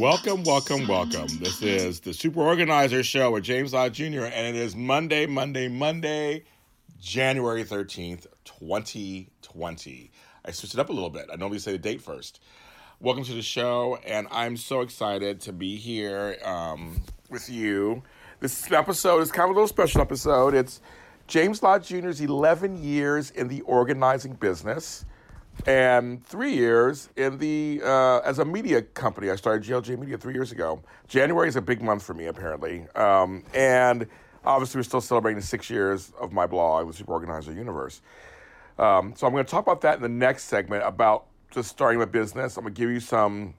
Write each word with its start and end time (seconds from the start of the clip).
Welcome, 0.00 0.44
welcome, 0.44 0.88
welcome. 0.88 1.26
This 1.40 1.60
is 1.60 2.00
the 2.00 2.14
Super 2.14 2.40
Organizer 2.40 3.02
Show 3.02 3.32
with 3.32 3.44
James 3.44 3.74
Lott 3.74 3.92
Jr., 3.92 4.24
and 4.24 4.46
it 4.46 4.56
is 4.56 4.74
Monday, 4.74 5.26
Monday, 5.26 5.68
Monday, 5.68 6.44
January 6.98 7.64
13th, 7.64 8.26
2020. 8.44 10.10
I 10.44 10.50
switched 10.52 10.72
it 10.72 10.80
up 10.80 10.88
a 10.88 10.92
little 10.92 11.10
bit. 11.10 11.26
I 11.30 11.36
normally 11.36 11.58
say 11.58 11.72
the 11.72 11.78
date 11.78 12.00
first. 12.00 12.40
Welcome 12.98 13.24
to 13.24 13.34
the 13.34 13.42
show, 13.42 13.98
and 14.06 14.26
I'm 14.30 14.56
so 14.56 14.80
excited 14.80 15.40
to 15.42 15.52
be 15.52 15.76
here 15.76 16.38
um, 16.44 17.02
with 17.28 17.50
you. 17.50 18.02
This 18.40 18.72
episode 18.72 19.18
is 19.18 19.30
kind 19.30 19.44
of 19.44 19.50
a 19.50 19.52
little 19.52 19.68
special 19.68 20.00
episode. 20.00 20.54
It's 20.54 20.80
James 21.26 21.62
Lott 21.62 21.82
Jr.'s 21.82 22.22
11 22.22 22.82
years 22.82 23.30
in 23.32 23.48
the 23.48 23.60
organizing 23.60 24.32
business 24.32 25.04
and 25.66 26.24
three 26.24 26.54
years 26.54 27.10
in 27.16 27.36
the 27.36 27.82
uh, 27.84 28.20
as 28.20 28.38
a 28.38 28.44
media 28.46 28.80
company. 28.80 29.28
I 29.28 29.36
started 29.36 29.68
JLJ 29.68 29.98
Media 29.98 30.16
three 30.16 30.32
years 30.32 30.52
ago. 30.52 30.80
January 31.06 31.48
is 31.48 31.56
a 31.56 31.60
big 31.60 31.82
month 31.82 32.02
for 32.02 32.14
me, 32.14 32.28
apparently, 32.28 32.86
um, 32.94 33.44
and 33.52 34.06
obviously 34.42 34.78
we're 34.78 34.84
still 34.84 35.02
celebrating 35.02 35.42
six 35.42 35.68
years 35.68 36.10
of 36.18 36.32
my 36.32 36.46
blog, 36.46 36.86
the 36.86 36.94
Super 36.94 37.12
Organizer 37.12 37.52
Universe. 37.52 38.00
Um, 38.78 39.12
so 39.18 39.26
I'm 39.26 39.34
going 39.34 39.44
to 39.44 39.50
talk 39.50 39.66
about 39.66 39.82
that 39.82 39.96
in 39.96 40.02
the 40.02 40.08
next 40.08 40.44
segment 40.44 40.82
about 40.86 41.26
just 41.50 41.68
starting 41.68 41.98
my 41.98 42.06
business. 42.06 42.56
I'm 42.56 42.64
going 42.64 42.72
to 42.72 42.80
give 42.80 42.88
you 42.88 43.00
some 43.00 43.52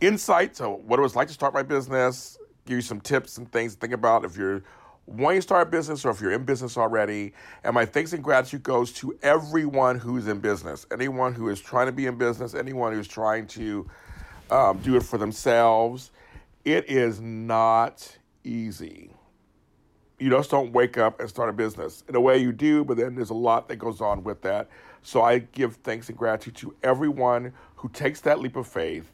insight 0.00 0.54
to 0.54 0.70
what 0.70 0.98
it 0.98 1.02
was 1.02 1.14
like 1.14 1.28
to 1.28 1.34
start 1.34 1.52
my 1.52 1.62
business, 1.62 2.38
give 2.70 2.76
you 2.76 2.82
some 2.82 3.00
tips 3.00 3.36
and 3.36 3.50
things 3.50 3.74
to 3.74 3.80
think 3.80 3.92
about 3.92 4.24
if 4.24 4.36
you're 4.36 4.62
wanting 5.06 5.38
to 5.38 5.42
start 5.42 5.66
a 5.66 5.70
business 5.70 6.04
or 6.04 6.10
if 6.10 6.20
you're 6.20 6.30
in 6.30 6.44
business 6.44 6.76
already. 6.76 7.32
And 7.64 7.74
my 7.74 7.84
thanks 7.84 8.12
and 8.12 8.22
gratitude 8.22 8.62
goes 8.62 8.92
to 8.92 9.18
everyone 9.22 9.98
who's 9.98 10.28
in 10.28 10.38
business, 10.38 10.86
anyone 10.92 11.34
who 11.34 11.48
is 11.48 11.60
trying 11.60 11.86
to 11.86 11.92
be 11.92 12.06
in 12.06 12.16
business, 12.16 12.54
anyone 12.54 12.92
who's 12.92 13.08
trying 13.08 13.48
to 13.48 13.90
um, 14.52 14.78
do 14.78 14.94
it 14.96 15.02
for 15.02 15.18
themselves. 15.18 16.12
It 16.64 16.88
is 16.88 17.20
not 17.20 18.16
easy. 18.44 19.10
You 20.20 20.30
just 20.30 20.50
don't 20.50 20.72
wake 20.72 20.96
up 20.96 21.18
and 21.18 21.28
start 21.28 21.48
a 21.48 21.52
business. 21.52 22.04
In 22.08 22.14
a 22.14 22.20
way, 22.20 22.38
you 22.38 22.52
do, 22.52 22.84
but 22.84 22.98
then 22.98 23.16
there's 23.16 23.30
a 23.30 23.34
lot 23.34 23.66
that 23.68 23.76
goes 23.76 24.00
on 24.00 24.22
with 24.22 24.42
that. 24.42 24.68
So 25.02 25.22
I 25.22 25.38
give 25.38 25.76
thanks 25.76 26.08
and 26.08 26.16
gratitude 26.16 26.54
to 26.56 26.76
everyone 26.84 27.52
who 27.76 27.88
takes 27.88 28.20
that 28.20 28.38
leap 28.38 28.54
of 28.54 28.68
faith 28.68 29.10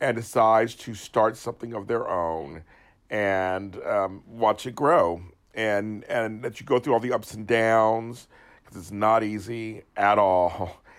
and 0.00 0.16
decides 0.16 0.74
to 0.74 0.94
start 0.94 1.36
something 1.36 1.74
of 1.74 1.86
their 1.86 2.08
own 2.08 2.62
and 3.10 3.76
um, 3.84 4.22
watch 4.26 4.66
it 4.66 4.74
grow 4.74 5.22
and 5.54 6.04
and 6.04 6.42
that 6.42 6.60
you 6.60 6.66
go 6.66 6.78
through 6.78 6.94
all 6.94 7.00
the 7.00 7.12
ups 7.12 7.34
and 7.34 7.46
downs 7.46 8.28
because 8.62 8.76
it's 8.76 8.90
not 8.90 9.22
easy 9.22 9.82
at 9.96 10.18
all. 10.18 10.80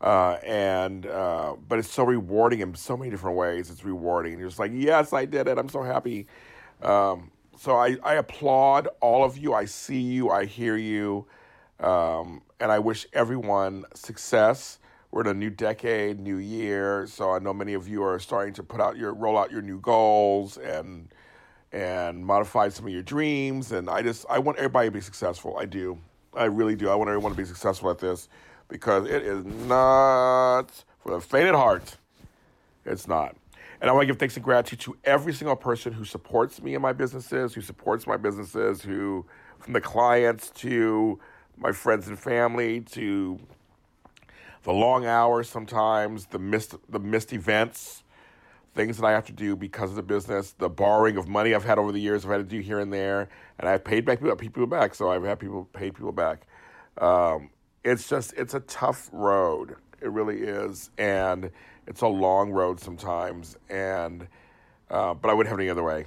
Uh, 0.00 0.38
and 0.44 1.06
uh, 1.06 1.54
but 1.66 1.78
it's 1.78 1.90
so 1.90 2.04
rewarding 2.04 2.60
in 2.60 2.74
so 2.74 2.94
many 2.94 3.10
different 3.10 3.38
ways. 3.38 3.70
It's 3.70 3.86
rewarding. 3.86 4.38
You're 4.38 4.48
just 4.48 4.58
like, 4.58 4.72
yes, 4.74 5.14
I 5.14 5.24
did 5.24 5.48
it. 5.48 5.56
I'm 5.56 5.70
so 5.70 5.82
happy. 5.82 6.26
Um, 6.82 7.30
so 7.56 7.76
I, 7.76 7.96
I 8.02 8.14
applaud 8.16 8.88
all 9.00 9.24
of 9.24 9.38
you. 9.38 9.54
I 9.54 9.64
see 9.64 10.00
you. 10.00 10.28
I 10.28 10.44
hear 10.44 10.76
you. 10.76 11.24
Um, 11.80 12.42
and 12.60 12.70
I 12.70 12.80
wish 12.80 13.06
everyone 13.14 13.86
success. 13.94 14.78
We're 15.10 15.22
in 15.22 15.28
a 15.28 15.34
new 15.34 15.48
decade, 15.48 16.20
new 16.20 16.36
year. 16.36 17.06
So 17.06 17.30
I 17.30 17.38
know 17.38 17.54
many 17.54 17.72
of 17.72 17.88
you 17.88 18.02
are 18.02 18.18
starting 18.18 18.52
to 18.54 18.62
put 18.62 18.82
out 18.82 18.98
your 18.98 19.14
roll 19.14 19.38
out 19.38 19.50
your 19.50 19.62
new 19.62 19.80
goals 19.80 20.58
and 20.58 21.08
and 21.74 22.24
modify 22.24 22.68
some 22.68 22.86
of 22.86 22.92
your 22.92 23.02
dreams. 23.02 23.72
And 23.72 23.90
I 23.90 24.00
just 24.00 24.24
I 24.30 24.38
want 24.38 24.58
everybody 24.58 24.88
to 24.88 24.92
be 24.92 25.00
successful. 25.00 25.58
I 25.58 25.66
do. 25.66 25.98
I 26.32 26.44
really 26.44 26.76
do. 26.76 26.88
I 26.88 26.94
want 26.94 27.08
everyone 27.08 27.32
to 27.32 27.36
be 27.36 27.44
successful 27.44 27.90
at 27.90 27.98
this 27.98 28.28
because 28.68 29.06
it 29.06 29.22
is 29.22 29.44
not 29.44 30.66
for 31.00 31.12
the 31.12 31.20
faint 31.20 31.48
at 31.48 31.54
heart. 31.54 31.96
It's 32.86 33.08
not. 33.08 33.36
And 33.80 33.90
I 33.90 33.92
want 33.92 34.04
to 34.04 34.06
give 34.06 34.18
thanks 34.18 34.36
and 34.36 34.44
gratitude 34.44 34.80
to 34.80 34.96
every 35.04 35.34
single 35.34 35.56
person 35.56 35.92
who 35.92 36.04
supports 36.04 36.62
me 36.62 36.74
in 36.74 36.80
my 36.80 36.92
businesses, 36.92 37.54
who 37.54 37.60
supports 37.60 38.06
my 38.06 38.16
businesses, 38.16 38.80
who 38.80 39.26
from 39.58 39.72
the 39.72 39.80
clients 39.80 40.50
to 40.50 41.18
my 41.58 41.72
friends 41.72 42.08
and 42.08 42.18
family 42.18 42.80
to 42.80 43.38
the 44.62 44.72
long 44.72 45.06
hours 45.06 45.48
sometimes, 45.48 46.26
the 46.26 46.38
missed 46.38 46.76
the 46.88 47.00
missed 47.00 47.32
events, 47.32 48.03
things 48.74 48.96
that 48.98 49.06
I 49.06 49.12
have 49.12 49.26
to 49.26 49.32
do 49.32 49.56
because 49.56 49.90
of 49.90 49.96
the 49.96 50.02
business, 50.02 50.52
the 50.52 50.68
borrowing 50.68 51.16
of 51.16 51.28
money 51.28 51.54
I've 51.54 51.64
had 51.64 51.78
over 51.78 51.92
the 51.92 52.00
years, 52.00 52.24
I've 52.24 52.30
had 52.32 52.38
to 52.38 52.44
do 52.44 52.60
here 52.60 52.80
and 52.80 52.92
there, 52.92 53.28
and 53.58 53.68
I've 53.68 53.84
paid 53.84 54.04
back 54.04 54.20
people, 54.20 54.36
people 54.36 54.66
back. 54.66 54.94
So 54.94 55.10
I've 55.10 55.24
had 55.24 55.38
people 55.38 55.68
pay 55.72 55.90
people 55.90 56.12
back. 56.12 56.46
Um, 56.98 57.50
it's 57.84 58.08
just 58.08 58.32
it's 58.34 58.54
a 58.54 58.60
tough 58.60 59.08
road. 59.12 59.76
It 60.00 60.10
really 60.10 60.40
is, 60.40 60.90
and 60.98 61.50
it's 61.86 62.00
a 62.00 62.08
long 62.08 62.50
road 62.50 62.80
sometimes. 62.80 63.56
And 63.70 64.26
uh, 64.90 65.14
but 65.14 65.30
I 65.30 65.34
wouldn't 65.34 65.50
have 65.50 65.58
it 65.58 65.62
any 65.62 65.70
other 65.70 65.84
way. 65.84 66.06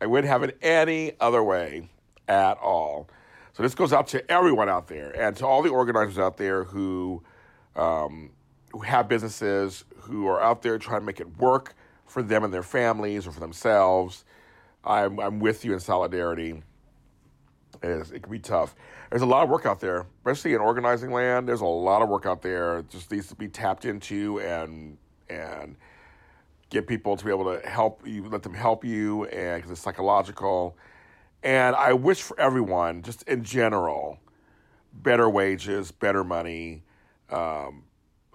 I 0.00 0.06
wouldn't 0.06 0.28
have 0.28 0.42
it 0.42 0.58
any 0.62 1.12
other 1.20 1.42
way 1.42 1.88
at 2.28 2.58
all. 2.58 3.08
So 3.52 3.62
this 3.62 3.74
goes 3.74 3.92
out 3.92 4.06
to 4.08 4.30
everyone 4.30 4.68
out 4.68 4.88
there, 4.88 5.10
and 5.10 5.36
to 5.36 5.46
all 5.46 5.62
the 5.62 5.68
organizers 5.68 6.18
out 6.18 6.38
there 6.38 6.64
who 6.64 7.22
um, 7.76 8.30
who 8.72 8.80
have 8.80 9.08
businesses, 9.08 9.84
who 9.96 10.26
are 10.26 10.40
out 10.40 10.62
there 10.62 10.78
trying 10.78 11.00
to 11.00 11.06
make 11.06 11.20
it 11.20 11.38
work 11.38 11.74
for 12.12 12.22
them 12.22 12.44
and 12.44 12.52
their 12.52 12.62
families 12.62 13.26
or 13.26 13.32
for 13.32 13.40
themselves. 13.40 14.24
I'm, 14.84 15.18
I'm 15.18 15.40
with 15.40 15.64
you 15.64 15.72
in 15.72 15.80
solidarity. 15.80 16.62
It, 17.82 17.88
is, 17.88 18.10
it 18.12 18.22
can 18.22 18.30
be 18.30 18.38
tough. 18.38 18.74
There's 19.10 19.22
a 19.22 19.26
lot 19.26 19.42
of 19.42 19.48
work 19.48 19.66
out 19.66 19.80
there, 19.80 20.06
especially 20.18 20.54
in 20.54 20.60
organizing 20.60 21.10
land. 21.10 21.48
There's 21.48 21.60
a 21.60 21.66
lot 21.66 22.02
of 22.02 22.08
work 22.08 22.26
out 22.26 22.42
there. 22.42 22.78
It 22.78 22.90
just 22.90 23.10
needs 23.10 23.28
to 23.28 23.34
be 23.34 23.48
tapped 23.48 23.84
into 23.84 24.40
and 24.40 24.98
and 25.28 25.76
get 26.68 26.86
people 26.86 27.16
to 27.16 27.24
be 27.24 27.30
able 27.30 27.56
to 27.56 27.66
help 27.66 28.06
you, 28.06 28.28
let 28.28 28.42
them 28.42 28.54
help 28.54 28.84
you, 28.84 29.24
and 29.26 29.58
because 29.58 29.70
it's 29.70 29.80
psychological. 29.80 30.76
And 31.42 31.74
I 31.74 31.92
wish 31.92 32.20
for 32.22 32.38
everyone, 32.38 33.02
just 33.02 33.22
in 33.22 33.42
general, 33.44 34.18
better 34.92 35.28
wages, 35.28 35.90
better 35.90 36.24
money. 36.24 36.82
Um, 37.30 37.84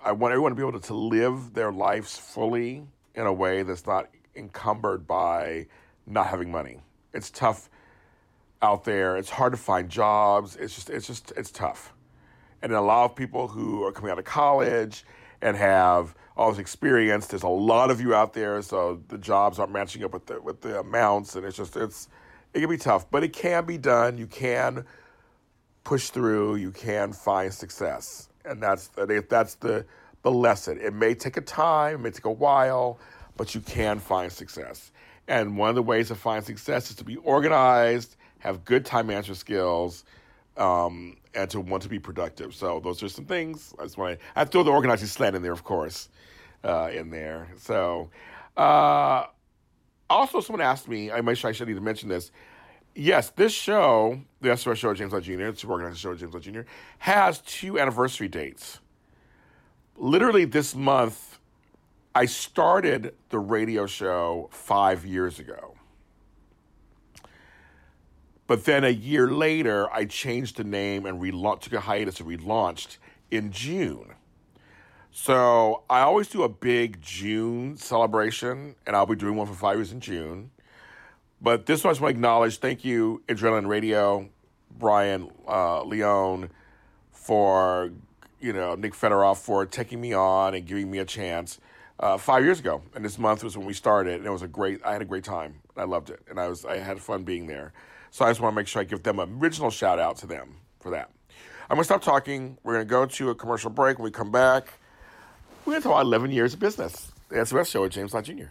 I 0.03 0.11
want 0.11 0.31
everyone 0.33 0.51
to 0.51 0.55
be 0.55 0.61
able 0.61 0.79
to, 0.79 0.87
to 0.87 0.93
live 0.93 1.53
their 1.53 1.71
lives 1.71 2.17
fully 2.17 2.85
in 3.17 3.25
a 3.25 3.33
way 3.33 3.63
that's 3.63 3.85
not 3.85 4.07
encumbered 4.35 5.07
by 5.07 5.65
not 6.05 6.27
having 6.27 6.51
money. 6.51 6.79
It's 7.13 7.31
tough 7.31 7.69
out 8.61 8.85
there. 8.85 9.17
It's 9.17 9.29
hard 9.29 9.51
to 9.53 9.57
find 9.57 9.89
jobs. 9.89 10.55
It's 10.55 10.75
just 10.75 10.89
it's 10.89 11.07
just 11.07 11.33
it's 11.35 11.51
tough. 11.51 11.93
And 12.61 12.71
a 12.71 12.81
lot 12.81 13.05
of 13.05 13.15
people 13.15 13.47
who 13.47 13.83
are 13.83 13.91
coming 13.91 14.11
out 14.11 14.19
of 14.19 14.25
college 14.25 15.03
and 15.41 15.57
have 15.57 16.15
all 16.35 16.51
this 16.51 16.59
experience, 16.59 17.27
there's 17.27 17.43
a 17.43 17.47
lot 17.47 17.91
of 17.91 17.99
you 17.99 18.13
out 18.13 18.33
there, 18.33 18.61
so 18.61 19.01
the 19.07 19.17
jobs 19.17 19.59
aren't 19.59 19.71
matching 19.71 20.03
up 20.03 20.13
with 20.13 20.27
the 20.27 20.39
with 20.39 20.61
the 20.61 20.79
amounts, 20.79 21.35
and 21.35 21.45
it's 21.45 21.57
just 21.57 21.75
it's 21.75 22.07
it 22.53 22.59
can 22.61 22.69
be 22.69 22.77
tough, 22.77 23.09
but 23.09 23.23
it 23.23 23.33
can 23.33 23.65
be 23.65 23.77
done. 23.77 24.17
You 24.17 24.27
can 24.27 24.85
push 25.83 26.09
through. 26.09 26.57
You 26.57 26.71
can 26.71 27.13
find 27.13 27.51
success, 27.51 28.29
and 28.45 28.61
that's 28.61 28.89
that's 29.27 29.55
the 29.55 29.85
the 30.23 30.31
lesson. 30.31 30.79
It 30.81 30.93
may 30.93 31.13
take 31.15 31.37
a 31.37 31.41
time, 31.41 31.95
it 31.95 31.97
may 31.99 32.11
take 32.11 32.25
a 32.25 32.31
while, 32.31 32.99
but 33.35 33.55
you 33.55 33.61
can 33.61 33.99
find 33.99 34.31
success. 34.31 34.91
And 35.27 35.57
one 35.57 35.69
of 35.69 35.75
the 35.75 35.83
ways 35.83 36.07
to 36.07 36.15
find 36.15 36.43
success 36.43 36.89
is 36.89 36.95
to 36.97 37.03
be 37.03 37.17
organized, 37.17 38.15
have 38.39 38.63
good 38.65 38.85
time 38.85 39.07
management 39.07 39.37
skills, 39.37 40.05
um, 40.55 41.17
and 41.33 41.49
to 41.51 41.59
want 41.59 41.83
to 41.83 41.89
be 41.89 41.99
productive. 41.99 42.55
So 42.55 42.79
those 42.79 43.03
are 43.03 43.09
some 43.09 43.25
things. 43.25 43.73
I 43.79 43.83
just 43.83 43.97
want 43.97 44.19
to 44.19 44.25
I 44.35 44.45
throw 44.45 44.63
the 44.63 44.71
organizing 44.71 45.07
slant 45.07 45.35
in 45.35 45.41
there, 45.41 45.51
of 45.51 45.63
course, 45.63 46.09
uh, 46.63 46.89
in 46.93 47.09
there. 47.09 47.49
So 47.57 48.09
uh, 48.55 49.25
also, 50.09 50.41
someone 50.41 50.61
asked 50.61 50.87
me. 50.87 51.11
I 51.11 51.21
make 51.21 51.37
sure 51.37 51.49
I 51.49 51.53
should 51.53 51.67
to 51.67 51.81
mention 51.81 52.09
this. 52.09 52.31
Yes, 52.95 53.29
this 53.31 53.53
show, 53.53 54.19
the 54.41 54.55
SOS 54.55 54.79
show, 54.79 54.93
James 54.93 55.13
Lott 55.13 55.23
Jr., 55.23 55.51
the 55.51 55.55
Super 55.55 55.73
Organizer 55.73 55.99
show, 55.99 56.15
James 56.15 56.33
Lott 56.33 56.41
Jr., 56.41 56.61
has 56.97 57.39
two 57.41 57.77
anniversary 57.79 58.27
dates 58.27 58.79
literally 59.97 60.45
this 60.45 60.75
month, 60.75 61.39
I 62.15 62.25
started 62.25 63.13
the 63.29 63.39
radio 63.39 63.85
show 63.85 64.49
five 64.51 65.05
years 65.05 65.39
ago. 65.39 65.75
But 68.47 68.63
then 68.63 68.85
a 68.85 68.89
year 68.89 69.29
later, 69.29 69.91
I 69.91 70.05
changed 70.05 70.55
the 70.57 70.63
name 70.63 71.05
and 71.05 71.21
relaunched, 71.21 71.61
took 71.61 71.73
a 71.73 71.81
hiatus 71.81 72.19
and 72.21 72.29
relaunched 72.29 72.97
in 73.29 73.51
June. 73.51 74.13
So 75.11 75.83
I 75.89 76.01
always 76.01 76.27
do 76.29 76.43
a 76.43 76.49
big 76.49 77.01
June 77.01 77.75
celebration, 77.75 78.75
and 78.85 78.95
I'll 78.95 79.05
be 79.05 79.15
doing 79.15 79.35
one 79.35 79.47
for 79.47 79.53
five 79.53 79.75
years 79.75 79.91
in 79.91 79.99
June. 79.99 80.51
But 81.41 81.65
this 81.65 81.83
one 81.83 81.89
I 81.89 81.93
just 81.93 82.01
want 82.01 82.13
to 82.13 82.17
acknowledge 82.17 82.59
thank 82.59 82.85
you, 82.85 83.21
Adrenaline 83.27 83.67
Radio, 83.67 84.29
Brian 84.71 85.29
uh, 85.47 85.83
Leone, 85.83 86.49
for 87.11 87.91
you 88.39 88.53
know, 88.53 88.75
Nick 88.75 88.93
Federoff 88.93 89.37
for 89.37 89.65
taking 89.65 89.99
me 89.99 90.13
on 90.13 90.53
and 90.55 90.65
giving 90.65 90.89
me 90.89 90.99
a 90.99 91.05
chance 91.05 91.59
uh, 91.99 92.17
five 92.17 92.43
years 92.43 92.59
ago. 92.59 92.81
And 92.95 93.03
this 93.03 93.17
month 93.17 93.43
was 93.43 93.57
when 93.57 93.65
we 93.65 93.73
started, 93.73 94.15
and 94.15 94.25
it 94.25 94.29
was 94.31 94.41
a 94.41 94.47
great. 94.47 94.83
I 94.85 94.93
had 94.93 95.01
a 95.01 95.05
great 95.05 95.23
time. 95.23 95.55
I 95.75 95.83
loved 95.83 96.09
it, 96.09 96.21
and 96.29 96.39
I 96.39 96.47
was 96.47 96.65
I 96.65 96.77
had 96.77 96.99
fun 96.99 97.23
being 97.23 97.47
there. 97.47 97.73
So 98.11 98.25
I 98.25 98.29
just 98.29 98.41
want 98.41 98.53
to 98.53 98.55
make 98.55 98.67
sure 98.67 98.81
I 98.81 98.85
give 98.85 99.03
them 99.03 99.19
an 99.19 99.37
original 99.39 99.69
shout 99.69 99.99
out 99.99 100.17
to 100.17 100.27
them 100.27 100.55
for 100.79 100.91
that. 100.91 101.09
I'm 101.69 101.75
gonna 101.75 101.83
stop 101.83 102.01
talking. 102.01 102.57
We're 102.63 102.73
gonna 102.73 102.85
go 102.85 103.05
to 103.05 103.29
a 103.29 103.35
commercial 103.35 103.69
break. 103.69 103.97
When 103.97 104.05
we 104.05 104.11
come 104.11 104.31
back, 104.31 104.73
we're 105.65 105.73
gonna 105.73 105.83
talk 105.83 105.91
about 105.91 106.05
11 106.05 106.31
years 106.31 106.53
of 106.53 106.59
business. 106.59 107.11
That's 107.29 107.49
the 107.49 107.57
rest 107.57 107.71
show 107.71 107.81
with 107.81 107.91
James 107.91 108.13
Lott 108.13 108.23
Jr. 108.23 108.45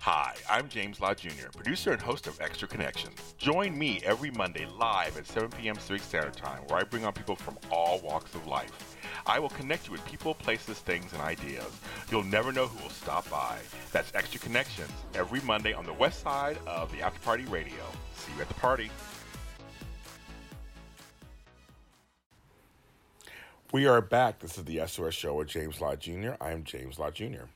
Hi, 0.00 0.36
I'm 0.48 0.68
James 0.68 1.00
Lott 1.00 1.18
Jr., 1.18 1.48
producer 1.52 1.90
and 1.90 2.00
host 2.00 2.28
of 2.28 2.40
Extra 2.40 2.68
Connections. 2.68 3.34
Join 3.36 3.76
me 3.76 4.00
every 4.04 4.30
Monday 4.30 4.64
live 4.78 5.18
at 5.18 5.26
7 5.26 5.50
p.m. 5.50 5.74
Pacific 5.74 6.02
Standard 6.02 6.34
Time, 6.34 6.62
where 6.68 6.78
I 6.78 6.84
bring 6.84 7.04
on 7.04 7.12
people 7.12 7.34
from 7.34 7.58
all 7.68 7.98
walks 7.98 8.32
of 8.36 8.46
life. 8.46 8.96
I 9.26 9.40
will 9.40 9.48
connect 9.48 9.86
you 9.86 9.92
with 9.92 10.04
people, 10.06 10.34
places, 10.34 10.78
things, 10.78 11.12
and 11.12 11.20
ideas. 11.20 11.76
You'll 12.12 12.22
never 12.22 12.52
know 12.52 12.68
who 12.68 12.80
will 12.80 12.90
stop 12.90 13.28
by. 13.28 13.58
That's 13.90 14.14
Extra 14.14 14.38
Connections 14.38 14.92
every 15.14 15.40
Monday 15.40 15.72
on 15.72 15.84
the 15.84 15.92
west 15.94 16.22
side 16.22 16.58
of 16.64 16.92
the 16.92 17.02
After 17.02 17.18
Party 17.20 17.44
Radio. 17.46 17.84
See 18.14 18.32
you 18.36 18.40
at 18.40 18.48
the 18.48 18.54
party. 18.54 18.90
We 23.72 23.86
are 23.86 24.00
back. 24.00 24.38
This 24.38 24.56
is 24.56 24.64
the 24.64 24.80
SOS 24.86 25.14
Show 25.14 25.34
with 25.34 25.48
James 25.48 25.80
Lott 25.80 25.98
Jr. 25.98 26.34
I 26.40 26.52
am 26.52 26.62
James 26.62 27.00
Lott 27.00 27.14
Jr. 27.14 27.46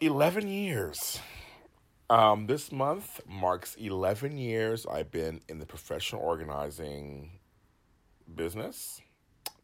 11 0.00 0.48
years. 0.48 1.20
Um, 2.08 2.46
this 2.46 2.70
month 2.70 3.20
marks 3.26 3.74
11 3.76 4.36
years 4.36 4.86
I've 4.86 5.10
been 5.10 5.40
in 5.48 5.58
the 5.58 5.66
professional 5.66 6.22
organizing 6.22 7.38
business, 8.32 9.00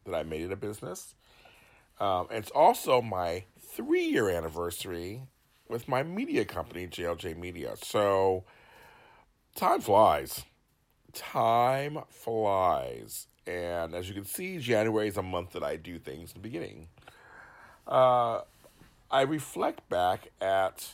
that 0.05 0.15
I 0.15 0.23
made 0.23 0.41
it 0.41 0.51
a 0.51 0.55
business. 0.55 1.15
Um, 1.99 2.27
it's 2.31 2.49
also 2.51 3.01
my 3.01 3.45
three 3.59 4.05
year 4.05 4.29
anniversary 4.29 5.21
with 5.69 5.87
my 5.87 6.03
media 6.03 6.43
company, 6.43 6.87
JLJ 6.87 7.37
Media. 7.37 7.75
So 7.81 8.43
time 9.55 9.81
flies. 9.81 10.43
Time 11.13 11.99
flies. 12.09 13.27
And 13.45 13.93
as 13.93 14.09
you 14.09 14.15
can 14.15 14.25
see, 14.25 14.57
January 14.57 15.07
is 15.07 15.17
a 15.17 15.23
month 15.23 15.51
that 15.51 15.63
I 15.63 15.75
do 15.75 15.99
things 15.99 16.31
in 16.31 16.41
the 16.41 16.47
beginning. 16.47 16.87
Uh, 17.87 18.41
I 19.13 19.21
reflect 19.21 19.87
back 19.89 20.29
at 20.41 20.93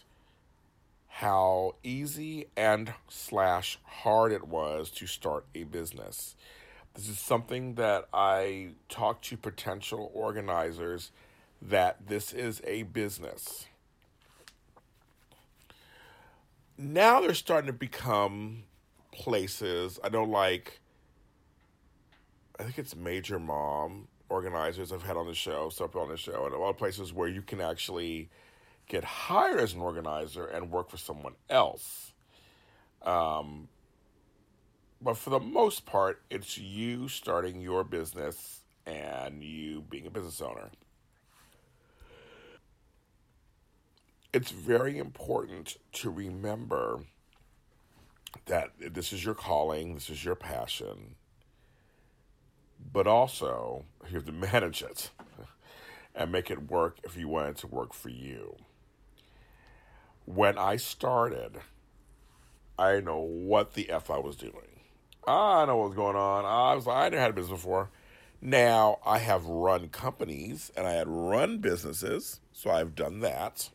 how 1.08 1.76
easy 1.84 2.48
and 2.58 2.94
slash 3.08 3.80
hard 3.86 4.34
it 4.34 4.46
was 4.46 4.92
to 4.92 5.08
start 5.08 5.46
a 5.56 5.64
business. 5.64 6.36
This 6.94 7.08
is 7.08 7.18
something 7.18 7.76
that 7.76 8.10
I 8.14 8.72
talk 8.90 9.22
to 9.22 9.38
potential 9.38 10.12
organizers 10.14 11.12
that 11.62 12.08
this 12.08 12.34
is 12.34 12.62
a 12.68 12.84
business. 12.84 13.68
Now 16.78 17.22
they're 17.22 17.34
starting 17.34 17.68
to 17.68 17.74
become 17.74 18.64
places. 19.14 19.98
I 20.04 20.10
don't 20.10 20.30
like 20.30 20.82
I 22.60 22.64
think 22.64 22.78
it's 22.78 22.98
Major 22.98 23.40
Mom 23.40 24.10
organizers 24.30 24.92
I've 24.92 25.04
had 25.04 25.18
on 25.18 25.28
the 25.28 25.34
show, 25.34 25.70
stuff 25.70 25.96
on 25.96 26.10
the 26.10 26.18
show, 26.18 26.46
and 26.46 26.54
a 26.54 26.58
lot 26.58 26.70
of 26.70 26.78
places 26.78 27.12
where 27.14 27.28
you 27.28 27.42
can 27.42 27.62
actually 27.62 28.30
get 28.88 29.04
hired 29.04 29.60
as 29.60 29.74
an 29.74 29.82
organizer 29.82 30.46
and 30.46 30.72
work 30.72 30.90
for 30.90 30.98
someone 30.98 31.36
else. 31.50 32.14
Um, 33.02 33.70
but 35.02 35.18
for 35.18 35.30
the 35.30 35.40
most 35.40 35.86
part, 35.86 36.22
it's 36.30 36.58
you 36.58 37.08
starting 37.08 37.62
your 37.62 37.84
business 37.84 38.62
and 38.86 39.44
you 39.44 39.82
being 39.82 40.08
a 40.08 40.10
business 40.10 40.42
owner. 40.42 40.70
It's 44.34 44.52
very 44.52 44.98
important 44.98 45.78
to 45.94 46.10
remember 46.10 47.02
that 48.46 48.72
this 48.80 49.12
is 49.14 49.26
your 49.26 49.34
calling, 49.34 49.96
this 49.96 50.10
is 50.10 50.24
your 50.24 50.36
passion, 50.36 51.16
but 52.92 53.08
also 53.08 53.86
you 54.08 54.16
have 54.16 54.26
to 54.26 54.32
manage 54.32 54.82
it 54.82 55.12
and 56.16 56.32
make 56.32 56.50
it 56.50 56.70
work 56.70 56.98
if 57.04 57.18
you 57.18 57.28
want 57.28 57.50
it 57.50 57.58
to 57.58 57.68
work 57.68 57.94
for 57.94 58.10
you. 58.10 58.56
When 60.26 60.58
I 60.58 60.76
started, 60.76 61.60
I 62.78 63.00
know 63.00 63.20
what 63.20 63.74
the 63.74 63.90
F 63.90 64.10
I 64.10 64.20
was 64.20 64.36
doing. 64.36 64.82
I 65.28 65.66
know 65.66 65.78
what 65.78 65.90
was 65.90 65.96
going 65.96 66.16
on. 66.16 66.46
I 66.46 66.76
was 66.76 66.88
I 66.88 67.10
never 67.10 67.22
had 67.22 67.32
a 67.32 67.34
business 67.34 67.60
before. 67.60 67.90
Now 68.42 69.00
I 69.06 69.18
have 69.18 69.46
run 69.46 69.90
companies 69.90 70.72
and 70.78 70.88
I 70.88 70.94
had 70.94 71.08
run 71.08 71.58
businesses, 71.58 72.40
so 72.54 72.70
I've 72.70 72.96
done 72.96 73.20
that. 73.20 73.70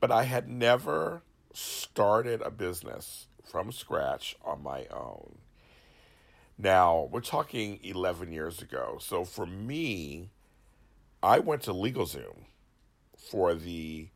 But 0.00 0.10
I 0.10 0.24
had 0.24 0.48
never 0.48 1.22
started 1.52 2.40
a 2.40 2.50
business 2.50 3.26
from 3.44 3.72
scratch 3.72 4.36
on 4.44 4.62
my 4.62 4.86
own. 4.86 5.38
Now, 6.62 7.08
we're 7.10 7.22
talking 7.22 7.80
11 7.82 8.32
years 8.32 8.60
ago. 8.60 8.98
So 9.00 9.24
for 9.24 9.46
me, 9.46 10.28
I 11.22 11.38
went 11.38 11.62
to 11.62 11.72
LegalZoom 11.72 12.44
for 13.16 13.54
the 13.54 14.08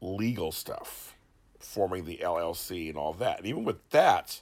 legal 0.00 0.50
stuff, 0.50 1.14
forming 1.60 2.04
the 2.04 2.18
LLC 2.18 2.88
and 2.88 2.98
all 2.98 3.12
that. 3.14 3.38
And 3.38 3.46
even 3.46 3.62
with 3.64 3.88
that, 3.90 4.40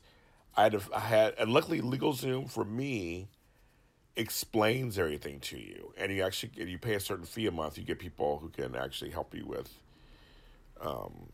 I'd 0.56 0.72
have 0.72 0.90
I 0.94 1.00
had, 1.00 1.34
and 1.38 1.52
luckily, 1.52 1.82
LegalZoom 1.82 2.50
for 2.50 2.64
me 2.64 3.28
explains 4.16 4.98
everything 4.98 5.40
to 5.40 5.58
you, 5.58 5.92
and 5.96 6.12
you 6.12 6.22
actually 6.22 6.52
you 6.56 6.78
pay 6.78 6.94
a 6.94 7.00
certain 7.00 7.24
fee 7.26 7.46
a 7.46 7.50
month. 7.50 7.76
You 7.76 7.84
get 7.84 7.98
people 7.98 8.38
who 8.38 8.48
can 8.48 8.76
actually 8.76 9.10
help 9.10 9.34
you 9.34 9.46
with, 9.46 9.70
um, 10.80 11.28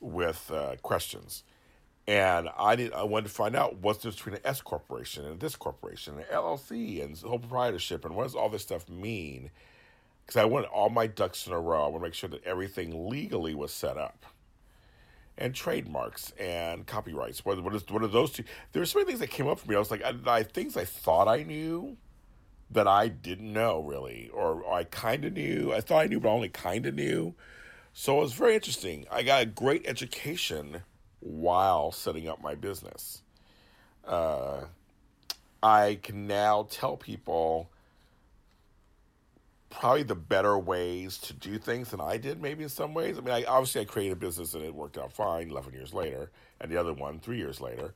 with 0.00 0.50
uh, 0.50 0.76
questions. 0.82 1.42
And 2.06 2.48
I 2.58 2.74
did. 2.74 2.92
I 2.92 3.04
wanted 3.04 3.28
to 3.28 3.34
find 3.34 3.54
out 3.54 3.76
what's 3.76 3.98
the 3.98 4.10
difference 4.10 4.16
between 4.16 4.34
an 4.36 4.40
S 4.44 4.60
corporation 4.60 5.24
and 5.24 5.38
this 5.38 5.54
corporation, 5.54 6.18
an 6.18 6.24
LLC, 6.32 7.02
and 7.02 7.16
sole 7.16 7.38
proprietorship, 7.38 8.04
and 8.04 8.16
what 8.16 8.24
does 8.24 8.34
all 8.34 8.48
this 8.48 8.62
stuff 8.62 8.88
mean? 8.88 9.50
Because 10.26 10.40
I 10.40 10.44
wanted 10.44 10.68
all 10.68 10.90
my 10.90 11.06
ducks 11.06 11.46
in 11.46 11.52
a 11.52 11.60
row. 11.60 11.84
I 11.84 11.88
want 11.88 12.02
to 12.02 12.08
make 12.08 12.14
sure 12.14 12.30
that 12.30 12.44
everything 12.44 13.08
legally 13.08 13.54
was 13.54 13.72
set 13.72 13.96
up, 13.96 14.26
and 15.38 15.54
trademarks 15.54 16.32
and 16.40 16.86
copyrights. 16.86 17.44
What 17.44 17.62
what 17.62 17.72
is 17.72 17.88
what 17.88 18.02
are 18.02 18.08
those 18.08 18.32
two? 18.32 18.42
There 18.72 18.80
were 18.80 18.86
so 18.86 18.98
many 18.98 19.06
things 19.06 19.20
that 19.20 19.30
came 19.30 19.46
up 19.46 19.60
for 19.60 19.70
me. 19.70 19.76
I 19.76 19.78
was 19.78 19.92
like, 19.92 20.02
I, 20.02 20.14
I 20.26 20.42
things 20.42 20.76
I 20.76 20.84
thought 20.84 21.28
I 21.28 21.44
knew 21.44 21.96
that 22.72 22.88
I 22.88 23.08
didn't 23.08 23.52
know 23.52 23.80
really, 23.80 24.28
or, 24.32 24.62
or 24.62 24.74
I 24.74 24.84
kind 24.84 25.24
of 25.24 25.34
knew. 25.34 25.72
I 25.72 25.80
thought 25.80 26.04
I 26.04 26.06
knew, 26.06 26.18
but 26.18 26.30
I 26.30 26.32
only 26.32 26.48
kind 26.48 26.86
of 26.86 26.94
knew. 26.94 27.34
So 27.92 28.18
it 28.18 28.22
was 28.22 28.32
very 28.32 28.54
interesting. 28.54 29.06
I 29.10 29.22
got 29.22 29.42
a 29.42 29.46
great 29.46 29.86
education 29.86 30.82
while 31.22 31.92
setting 31.92 32.28
up 32.28 32.42
my 32.42 32.54
business. 32.54 33.22
Uh, 34.04 34.62
I 35.62 36.00
can 36.02 36.26
now 36.26 36.66
tell 36.68 36.96
people 36.96 37.70
probably 39.70 40.02
the 40.02 40.14
better 40.14 40.58
ways 40.58 41.16
to 41.18 41.32
do 41.32 41.58
things 41.58 41.90
than 41.90 42.00
I 42.00 42.18
did, 42.18 42.42
maybe 42.42 42.62
in 42.62 42.68
some 42.68 42.92
ways. 42.92 43.16
I 43.16 43.20
mean, 43.22 43.34
I, 43.34 43.44
obviously, 43.44 43.80
I 43.80 43.84
created 43.84 44.12
a 44.12 44.16
business 44.16 44.54
and 44.54 44.64
it 44.64 44.74
worked 44.74 44.98
out 44.98 45.12
fine 45.12 45.50
11 45.50 45.72
years 45.72 45.94
later, 45.94 46.30
and 46.60 46.70
the 46.70 46.78
other 46.78 46.92
one 46.92 47.20
three 47.20 47.38
years 47.38 47.60
later. 47.60 47.94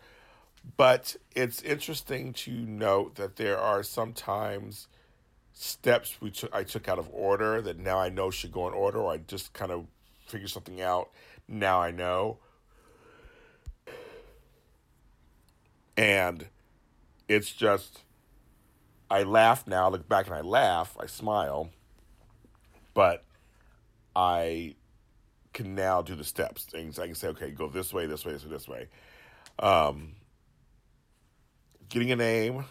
But 0.77 1.17
it's 1.35 1.63
interesting 1.63 2.33
to 2.33 2.51
note 2.51 3.17
that 3.17 3.37
there 3.37 3.59
are 3.59 3.83
sometimes 3.83 4.89
steps 5.53 6.21
we 6.21 6.31
took, 6.31 6.55
I 6.55 6.65
took 6.65 6.89
out 6.89 6.99
of 6.99 7.09
order 7.13 7.61
that 7.63 7.79
now 7.79 7.99
I 7.99 8.09
know 8.09 8.31
should 8.31 8.53
go 8.53 8.67
in 8.69 8.75
order, 8.75 8.99
or 8.99 9.13
I 9.13 9.19
just 9.19 9.53
kind 9.53 9.71
of 9.71 9.87
figure 10.27 10.49
something 10.49 10.81
out. 10.81 11.11
Now 11.49 11.81
I 11.81 11.91
know. 11.91 12.39
And 15.97 16.47
it's 17.29 17.53
just, 17.53 18.03
I 19.11 19.23
laugh 19.23 19.67
now, 19.67 19.89
look 19.89 20.09
back 20.09 20.27
and 20.27 20.35
I 20.35 20.43
laugh, 20.43 20.97
I 21.01 21.07
smile, 21.07 21.71
but 22.95 23.25
I 24.15 24.75
can 25.53 25.75
now 25.75 26.03
do 26.03 26.15
the 26.15 26.25
steps. 26.25 26.65
Things 26.65 26.99
I 26.99 27.07
can 27.07 27.15
say, 27.15 27.29
okay, 27.29 27.51
go 27.51 27.69
this 27.69 27.93
way, 27.93 28.07
this 28.07 28.25
way, 28.25 28.33
this 28.33 28.45
way, 28.45 28.51
this 28.51 28.69
way. 28.69 28.89
Um, 29.59 30.13
getting 31.89 32.13
a 32.13 32.17
name, 32.17 32.65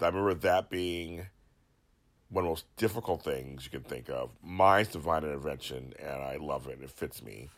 I 0.00 0.06
remember 0.06 0.34
that 0.34 0.70
being 0.70 1.26
one 2.30 2.44
of 2.44 2.46
the 2.46 2.50
most 2.50 2.76
difficult 2.76 3.22
things 3.22 3.64
you 3.64 3.70
can 3.70 3.88
think 3.88 4.10
of. 4.10 4.30
Mine's 4.42 4.88
Divine 4.88 5.24
Intervention, 5.24 5.94
and 5.98 6.22
I 6.22 6.36
love 6.36 6.68
it. 6.68 6.78
It 6.82 6.90
fits 6.90 7.22
me. 7.22 7.48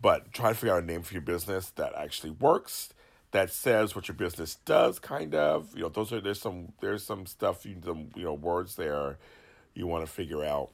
But 0.00 0.32
trying 0.32 0.54
to 0.54 0.58
figure 0.58 0.74
out 0.74 0.82
a 0.82 0.86
name 0.86 1.02
for 1.02 1.12
your 1.12 1.22
business 1.22 1.70
that 1.70 1.92
actually 1.96 2.30
works, 2.30 2.94
that 3.32 3.50
says 3.50 3.96
what 3.96 4.08
your 4.08 4.14
business 4.14 4.56
does, 4.64 4.98
kind 4.98 5.34
of. 5.34 5.74
You 5.74 5.82
know, 5.82 5.88
those 5.88 6.12
are 6.12 6.20
there's 6.20 6.40
some 6.40 6.72
there's 6.80 7.02
some 7.02 7.26
stuff 7.26 7.66
you 7.66 7.76
some 7.84 8.10
you 8.14 8.24
know 8.24 8.34
words 8.34 8.76
there 8.76 9.18
you 9.74 9.86
want 9.86 10.06
to 10.06 10.10
figure 10.10 10.44
out. 10.44 10.70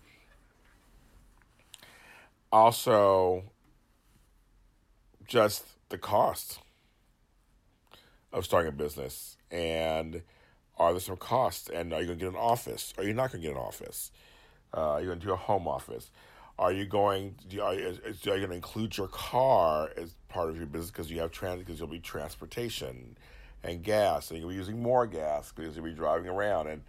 Also, 2.53 3.45
just 5.27 5.65
the 5.89 5.99
cost 5.99 6.59
of 8.33 8.45
starting 8.45 8.69
a 8.69 8.73
business 8.73 9.37
and 9.51 10.23
are 10.77 10.93
there 10.93 11.01
some 11.01 11.17
costs 11.17 11.69
and 11.69 11.93
are 11.93 12.01
you 12.01 12.07
going 12.07 12.19
to 12.19 12.25
get 12.25 12.33
an 12.33 12.39
office 12.39 12.93
are 12.99 13.05
you 13.05 13.15
not 13.15 13.33
going 13.33 13.41
to 13.41 13.49
get 13.49 13.57
an 13.57 13.63
office 13.63 14.11
uh, 14.77 14.93
are 14.93 15.01
you 15.01 15.07
going 15.07 15.19
to 15.19 15.27
do 15.27 15.33
a 15.33 15.37
home 15.37 15.67
office 15.67 16.11
Are 16.59 16.73
you 16.73 16.87
going? 16.87 17.37
Are 17.63 17.75
you, 17.75 17.87
are 17.87 18.11
you 18.11 18.25
going 18.25 18.49
to 18.49 18.55
include 18.55 18.97
your 18.97 19.09
car 19.09 19.91
as 19.97 20.15
part 20.29 20.51
of 20.51 20.57
your 20.57 20.67
business 20.67 20.91
because 20.91 21.11
you 21.11 21.21
have 21.21 21.31
transit? 21.31 21.67
Because 21.67 21.79
you'll 21.79 21.89
be 21.89 22.01
transportation 22.01 23.17
and 23.63 23.83
gas, 23.83 24.31
and 24.31 24.41
you'll 24.41 24.49
be 24.49 24.57
using 24.57 24.83
more 24.83 25.07
gas 25.07 25.53
because 25.53 25.77
you'll 25.77 25.85
be 25.85 25.93
driving 25.93 26.29
around 26.29 26.67
and 26.67 26.83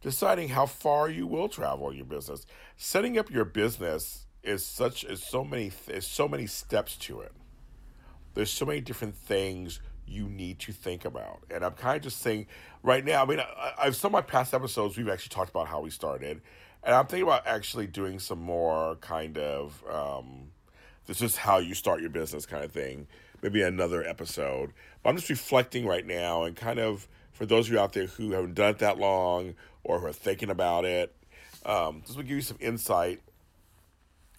deciding 0.00 0.48
how 0.48 0.66
far 0.66 1.08
you 1.08 1.26
will 1.26 1.48
travel 1.48 1.90
in 1.90 1.96
your 1.96 2.06
business. 2.06 2.46
Setting 2.76 3.18
up 3.18 3.30
your 3.30 3.44
business 3.44 4.26
is 4.44 4.64
such 4.64 5.02
is 5.02 5.22
so 5.22 5.44
many 5.44 5.72
is 5.88 6.06
so 6.06 6.28
many 6.28 6.46
steps 6.46 6.96
to 6.96 7.20
it. 7.20 7.32
There's 8.34 8.50
so 8.50 8.64
many 8.64 8.80
different 8.80 9.16
things 9.16 9.80
you 10.06 10.28
need 10.28 10.60
to 10.60 10.72
think 10.72 11.04
about, 11.04 11.40
and 11.50 11.64
I'm 11.64 11.72
kind 11.72 11.96
of 11.96 12.02
just 12.02 12.20
saying 12.20 12.46
right 12.84 13.04
now. 13.04 13.24
I 13.24 13.26
mean, 13.26 13.40
I, 13.40 13.72
I've 13.76 13.96
some 13.96 14.10
of 14.10 14.12
my 14.12 14.20
past 14.20 14.54
episodes 14.54 14.96
we've 14.96 15.08
actually 15.08 15.34
talked 15.34 15.50
about 15.50 15.66
how 15.66 15.80
we 15.80 15.90
started, 15.90 16.42
and 16.86 16.94
I'm 16.94 17.06
thinking 17.06 17.24
about 17.24 17.46
actually 17.46 17.88
doing 17.88 18.20
some 18.20 18.40
more 18.40 18.96
kind 19.00 19.36
of 19.36 19.82
um, 19.90 20.52
this 21.06 21.20
is 21.20 21.36
how 21.36 21.58
you 21.58 21.74
start 21.74 22.00
your 22.00 22.10
business 22.10 22.46
kind 22.46 22.64
of 22.64 22.70
thing. 22.70 23.08
Maybe 23.42 23.60
another 23.62 24.02
episode, 24.04 24.72
but 25.02 25.10
I'm 25.10 25.16
just 25.16 25.28
reflecting 25.28 25.84
right 25.84 26.06
now 26.06 26.44
and 26.44 26.56
kind 26.56 26.78
of 26.78 27.06
for 27.32 27.44
those 27.44 27.66
of 27.66 27.72
you 27.72 27.78
out 27.78 27.92
there 27.92 28.06
who 28.06 28.30
haven't 28.30 28.54
done 28.54 28.70
it 28.70 28.78
that 28.78 28.98
long 28.98 29.54
or 29.84 29.98
who 29.98 30.06
are 30.06 30.12
thinking 30.12 30.48
about 30.48 30.84
it, 30.84 31.14
um, 31.66 32.02
this 32.06 32.16
will 32.16 32.22
give 32.22 32.36
you 32.36 32.40
some 32.40 32.56
insight 32.60 33.20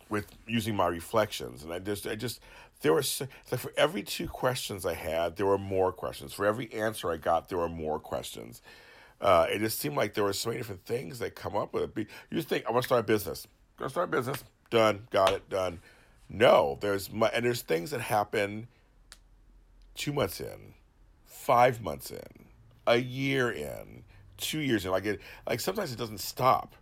with 0.10 0.26
using 0.48 0.76
my 0.76 0.88
reflections. 0.88 1.64
And 1.64 1.72
I 1.72 1.80
just, 1.80 2.08
I 2.08 2.16
just, 2.16 2.42
there 2.82 2.94
were 2.94 3.04
like 3.52 3.60
for 3.60 3.72
every 3.78 4.04
two 4.04 4.28
questions 4.28 4.86
I 4.86 4.94
had, 4.94 5.36
there 5.36 5.46
were 5.46 5.58
more 5.58 5.92
questions. 5.92 6.34
For 6.34 6.46
every 6.46 6.72
answer 6.74 7.12
I 7.12 7.18
got, 7.18 7.50
there 7.50 7.58
were 7.58 7.70
more 7.70 8.00
questions. 8.00 8.62
Uh, 9.20 9.48
it 9.50 9.60
just 9.60 9.80
seemed 9.80 9.96
like 9.96 10.14
there 10.14 10.24
were 10.24 10.34
so 10.34 10.50
many 10.50 10.60
different 10.60 10.86
things 10.86 11.20
that 11.20 11.36
come 11.36 11.56
up 11.56 11.74
with 11.74 11.98
it. 11.98 12.08
You 12.30 12.42
think, 12.42 12.66
I 12.68 12.72
want 12.72 12.84
to 12.84 12.88
start 12.88 13.00
a 13.02 13.04
business. 13.04 13.48
I'm 13.80 13.86
to 13.86 13.90
start 13.90 14.10
a 14.10 14.12
business. 14.12 14.44
Done. 14.70 15.08
Got 15.12 15.34
it. 15.34 15.50
Done. 15.50 15.80
No, 16.30 16.78
there's 16.82 17.12
my, 17.12 17.28
and 17.30 17.46
there's 17.46 17.62
things 17.62 17.92
that 17.92 18.02
happen 18.02 18.68
two 19.96 20.14
months 20.14 20.40
in, 20.40 20.74
five 21.26 21.82
months 21.82 22.12
in, 22.12 22.46
a 22.86 22.98
year 22.98 23.50
in, 23.50 24.04
two 24.38 24.60
years 24.60 24.86
in. 24.86 24.92
Like 24.92 25.06
it, 25.06 25.22
like 25.48 25.60
sometimes 25.60 25.92
it 25.92 25.98
doesn't 25.98 26.20
stop. 26.20 26.76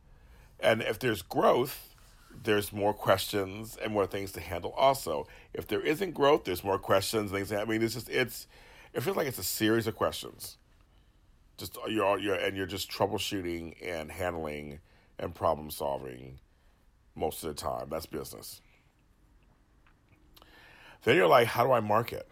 And 0.60 0.82
if 0.82 1.00
there's 1.00 1.22
growth, 1.22 1.96
there's 2.44 2.74
more 2.74 2.94
questions 2.94 3.78
and 3.82 3.94
more 3.94 4.08
things 4.08 4.32
to 4.34 4.42
handle. 4.42 4.72
Also, 4.72 5.28
if 5.54 5.68
there 5.68 5.82
isn't 5.82 6.14
growth, 6.14 6.44
there's 6.44 6.64
more 6.64 6.80
questions. 6.80 7.32
Things. 7.32 7.52
I 7.52 7.64
mean, 7.66 7.82
it's 7.82 7.94
just 7.94 8.10
it's. 8.10 8.48
It 8.94 9.04
feels 9.04 9.18
like 9.18 9.28
it's 9.28 9.40
a 9.40 9.44
series 9.44 9.88
of 9.88 9.96
questions. 9.96 10.58
Just 11.58 11.78
you're 11.88 12.20
you're 12.20 12.36
and 12.36 12.58
you're 12.58 12.66
just 12.66 12.92
troubleshooting 12.92 13.76
and 13.82 14.12
handling 14.12 14.80
and 15.18 15.34
problem 15.34 15.72
solving 15.72 16.40
most 17.16 17.44
of 17.44 17.56
the 17.56 17.62
time. 17.62 17.88
That's 17.90 18.06
business. 18.06 18.62
Then 21.04 21.16
you're 21.16 21.28
like, 21.28 21.48
how 21.48 21.64
do 21.64 21.72
I 21.72 21.80
market? 21.80 22.28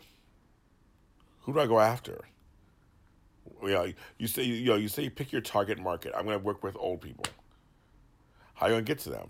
Who 1.42 1.54
do 1.54 1.60
I 1.60 1.68
go 1.68 1.80
after? 1.80 2.26
You 3.62 3.70
know, 3.70 3.94
you 4.18 4.28
say 4.28 4.44
you 4.44 4.66
know 4.66 4.76
you 4.76 4.88
say 4.88 5.04
you 5.04 5.12
pick 5.12 5.32
your 5.32 5.42
target 5.42 5.80
market. 5.80 6.14
I'm 6.16 6.26
going 6.26 6.38
to 6.38 6.44
work 6.44 6.64
with 6.64 6.76
old 6.78 7.02
people. 7.02 7.26
How 8.56 8.66
are 8.66 8.70
you 8.70 8.74
going 8.76 8.86
to 8.86 8.90
get 8.90 9.00
to 9.04 9.10
them? 9.10 9.30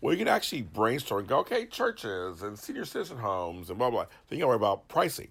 Well, 0.00 0.12
you 0.12 0.18
can 0.18 0.28
actually 0.28 0.62
brainstorm 0.62 1.20
and 1.20 1.28
go, 1.28 1.38
okay, 1.38 1.66
churches 1.66 2.42
and 2.42 2.58
senior 2.58 2.84
citizen 2.84 3.18
homes 3.18 3.70
and 3.70 3.78
blah 3.78 3.90
blah. 3.90 4.06
Then 4.28 4.38
you 4.38 4.44
got 4.44 4.44
to 4.44 4.48
worry 4.48 4.56
about 4.56 4.88
pricing 4.88 5.28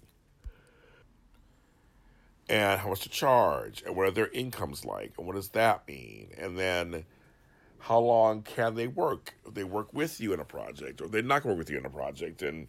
and 2.48 2.80
how 2.80 2.88
much 2.88 3.00
to 3.00 3.08
charge 3.08 3.82
and 3.84 3.96
what 3.96 4.06
are 4.06 4.12
their 4.12 4.28
incomes 4.28 4.84
like 4.84 5.12
and 5.18 5.26
what 5.26 5.34
does 5.34 5.48
that 5.50 5.86
mean 5.88 6.30
and 6.38 6.58
then 6.58 7.04
how 7.78 7.98
long 7.98 8.42
can 8.42 8.74
they 8.74 8.86
work 8.86 9.34
they 9.50 9.64
work 9.64 9.92
with 9.92 10.20
you 10.20 10.32
in 10.32 10.40
a 10.40 10.44
project 10.44 11.00
or 11.00 11.08
they're 11.08 11.22
not 11.22 11.42
going 11.42 11.54
to 11.54 11.56
work 11.56 11.66
with 11.66 11.70
you 11.70 11.78
in 11.78 11.86
a 11.86 11.90
project 11.90 12.42
and 12.42 12.68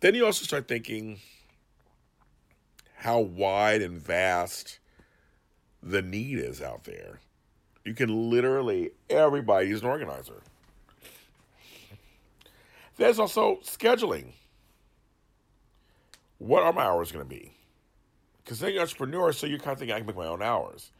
then 0.00 0.14
you 0.14 0.24
also 0.24 0.44
start 0.44 0.68
thinking 0.68 1.18
how 2.96 3.18
wide 3.18 3.80
and 3.80 4.00
vast 4.00 4.78
the 5.82 6.02
need 6.02 6.38
is 6.38 6.60
out 6.60 6.84
there. 6.84 7.20
You 7.84 7.94
can 7.94 8.30
literally, 8.30 8.90
everybody's 9.08 9.80
an 9.80 9.88
organizer. 9.88 10.42
There's 12.96 13.18
also 13.18 13.60
scheduling. 13.64 14.32
What 16.36 16.62
are 16.62 16.72
my 16.72 16.82
hours 16.82 17.10
going 17.10 17.24
to 17.24 17.28
be? 17.28 17.54
Because 18.44 18.60
then 18.60 18.72
you're 18.72 18.82
an 18.82 18.88
entrepreneur, 18.88 19.32
so 19.32 19.46
you're 19.46 19.58
kind 19.58 19.72
of 19.72 19.78
thinking, 19.78 19.94
I 19.94 19.98
can 19.98 20.06
make 20.06 20.16
my 20.16 20.26
own 20.26 20.42
hours. 20.42 20.90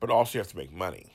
But 0.00 0.10
also, 0.10 0.38
you 0.38 0.40
have 0.40 0.48
to 0.48 0.56
make 0.56 0.72
money. 0.72 1.12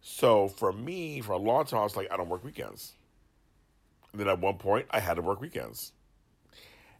So 0.00 0.48
for 0.48 0.72
me, 0.72 1.20
for 1.20 1.32
a 1.32 1.38
long 1.38 1.64
time, 1.64 1.80
I 1.80 1.82
was 1.84 1.96
like, 1.96 2.10
I 2.12 2.16
don't 2.16 2.28
work 2.28 2.44
weekends. 2.44 2.92
And 4.12 4.20
then 4.20 4.28
at 4.28 4.40
one 4.40 4.56
point, 4.56 4.86
I 4.90 5.00
had 5.00 5.14
to 5.14 5.22
work 5.22 5.40
weekends. 5.40 5.92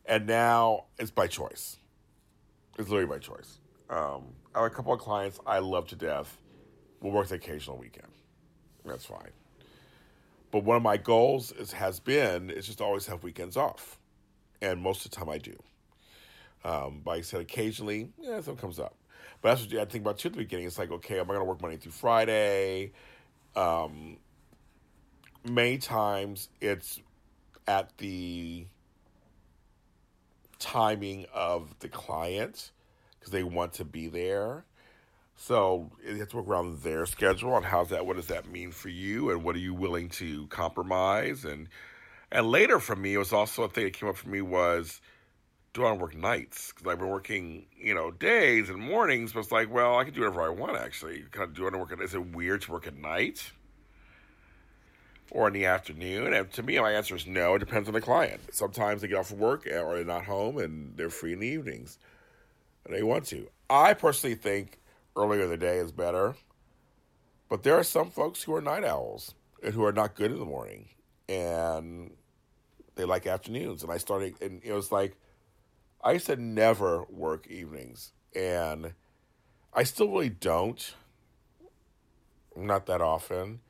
And 0.05 0.27
now 0.27 0.85
it's 0.99 1.11
by 1.11 1.27
choice. 1.27 1.79
It's 2.79 2.89
literally 2.89 3.07
by 3.07 3.19
choice. 3.19 3.59
Um, 3.89 4.25
I 4.55 4.63
have 4.63 4.73
a 4.73 4.75
couple 4.75 4.93
of 4.93 5.01
clients 5.01 5.39
I 5.47 5.59
love 5.61 5.89
to 5.89 5.97
death. 5.97 6.37
Will 7.01 7.11
work 7.11 7.29
the 7.29 7.37
occasional 7.37 7.77
weekend. 7.77 8.09
That's 8.85 9.05
fine. 9.05 9.31
But 10.51 10.65
one 10.65 10.77
of 10.77 10.83
my 10.83 10.97
goals 10.97 11.53
is, 11.53 11.73
has 11.73 12.01
been 12.01 12.51
is 12.51 12.67
just 12.67 12.81
always 12.81 13.07
have 13.07 13.23
weekends 13.23 13.57
off, 13.57 13.99
and 14.63 14.81
most 14.81 15.05
of 15.05 15.11
the 15.11 15.17
time 15.17 15.29
I 15.29 15.39
do. 15.39 15.57
Um, 16.65 17.03
but 17.05 17.13
like 17.13 17.19
I 17.19 17.23
said, 17.23 17.41
occasionally, 17.41 18.11
yeah, 18.19 18.41
something 18.41 18.57
comes 18.57 18.79
up. 18.79 18.97
But 19.41 19.51
that's 19.55 19.73
what 19.73 19.81
I 19.81 19.85
think 19.85 20.03
about 20.03 20.19
too 20.19 20.29
at 20.29 20.33
the 20.33 20.39
beginning. 20.39 20.67
It's 20.67 20.79
like, 20.79 20.91
okay, 20.91 21.19
am 21.19 21.27
I 21.27 21.35
going 21.35 21.41
to 21.41 21.45
work 21.45 21.63
Monday 21.63 21.77
through 21.77 21.93
Friday? 21.93 22.93
Um, 23.55 24.19
many 25.45 25.79
times 25.79 26.49
it's 26.61 27.01
at 27.67 27.97
the 27.99 28.67
timing 30.59 31.27
of 31.33 31.79
the 31.81 31.89
client 31.89 32.73
because 33.19 33.33
they 33.33 33.45
want 33.45 33.75
to 33.75 33.85
be 33.85 34.09
there. 34.09 34.65
So 35.37 35.91
you 36.05 36.17
have 36.17 36.31
to 36.31 36.37
work 36.37 36.49
around 36.49 36.81
their 36.83 37.05
schedule 37.07 37.53
on 37.53 37.63
how's 37.63 37.91
that. 37.91 38.07
What 38.07 38.17
does 38.17 38.29
that 38.29 38.51
mean 38.51 38.73
for 38.73 38.89
you, 38.89 39.31
and 39.31 39.45
what 39.45 39.55
are 39.55 39.61
you 39.61 39.75
willing 39.75 40.09
to 40.11 40.47
compromise? 40.47 41.45
And 41.45 41.69
and 42.33 42.51
later 42.51 42.81
for 42.81 42.97
me, 42.97 43.15
it 43.15 43.19
was 43.19 43.33
also 43.33 43.65
a 43.65 43.69
thing 43.69 43.85
that 43.85 43.93
came 43.93 44.09
up 44.09 44.17
for 44.17 44.29
me 44.29 44.41
was 44.41 45.01
do 45.77 45.83
I 45.83 45.93
want 45.93 45.99
to 45.99 46.03
work 46.03 46.17
nights? 46.17 46.73
Because 46.73 46.91
I've 46.91 46.99
been 46.99 47.09
working, 47.09 47.67
you 47.79 47.95
know, 47.95 48.11
days 48.11 48.69
and 48.69 48.79
mornings, 48.79 49.33
but 49.33 49.41
it's 49.41 49.53
like, 49.53 49.73
well, 49.73 49.99
I 49.99 50.05
can 50.05 50.15
do 50.15 50.21
whatever 50.21 50.43
I 50.43 50.49
want 50.49 50.77
actually. 50.77 51.25
Kind 51.31 51.51
of 51.51 51.55
do 51.55 51.63
I 51.63 51.65
want 51.65 51.75
to 51.75 51.79
work 51.79 51.93
at? 51.93 52.01
Is 52.01 52.15
it 52.15 52.35
weird 52.35 52.63
to 52.63 52.73
work 52.73 52.87
at 52.87 52.97
night? 52.97 53.53
or 55.31 55.49
in 55.49 55.55
the 55.55 55.67
afternoon? 55.67 56.33
And 56.33 56.51
to 56.53 56.63
me, 56.63 56.79
my 56.79 56.93
answer 56.93 57.17
is 57.17 57.27
no. 57.27 57.55
It 57.55 57.59
depends 57.59 57.89
on 57.89 57.95
the 57.95 58.01
client. 58.01 58.41
Sometimes 58.53 59.03
they 59.03 59.09
get 59.09 59.19
off 59.19 59.31
of 59.31 59.39
work 59.39 59.67
eh, 59.67 59.79
or 59.79 59.97
they're 59.97 60.05
not 60.05 60.25
home 60.25 60.59
and 60.59 60.97
they're 60.97 61.11
free 61.11 61.33
in 61.33 61.41
the 61.41 61.47
evenings. 61.47 61.99
And 62.85 62.95
they 62.95 63.03
want 63.03 63.27
to. 63.27 63.49
I 63.69 63.95
personally 63.95 64.37
think 64.37 64.79
earlier 65.17 65.45
in 65.45 65.51
the 65.51 65.57
day 65.57 65.79
is 65.79 65.93
better. 65.93 66.37
But 67.49 67.63
there 67.63 67.75
are 67.75 67.85
some 67.85 68.11
folks 68.11 68.43
who 68.43 68.55
are 68.55 68.61
night 68.61 68.85
owls 68.85 69.35
and 69.63 69.75
who 69.75 69.85
are 69.85 69.93
not 69.93 70.15
good 70.15 70.31
in 70.31 70.39
the 70.39 70.45
morning. 70.45 70.89
And 71.29 72.13
they 72.95 73.05
like 73.05 73.27
afternoons. 73.27 73.83
And 73.83 73.93
I 73.93 73.99
started, 73.99 74.35
and 74.41 74.61
it 74.65 74.73
was 74.73 74.91
like, 74.91 75.17
I 76.03 76.13
used 76.13 76.27
to 76.27 76.37
never 76.37 77.05
work 77.05 77.47
evenings. 77.49 78.13
And 78.35 78.93
I 79.73 79.83
still 79.83 80.09
really 80.09 80.29
don't. 80.31 80.95
Not 82.57 82.87
that 82.87 83.01
often 83.01 83.61